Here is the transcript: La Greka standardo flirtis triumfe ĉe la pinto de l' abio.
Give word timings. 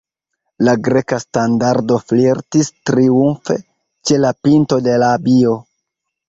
La 0.67 0.71
Greka 0.85 1.17
standardo 1.23 1.97
flirtis 2.11 2.71
triumfe 2.91 3.57
ĉe 4.11 4.19
la 4.25 4.33
pinto 4.49 4.81
de 4.89 4.97
l' 5.05 5.13
abio. 5.21 5.55